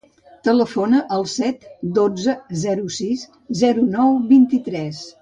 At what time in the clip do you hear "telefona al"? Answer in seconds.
0.47-1.25